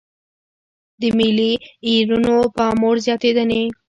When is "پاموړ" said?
2.57-2.95